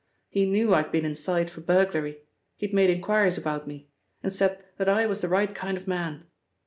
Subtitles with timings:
[0.29, 2.23] He knew I'd been inside for burglary,
[2.57, 3.91] he'd made inquiries about me,
[4.23, 6.25] and said that I was the right kind of man.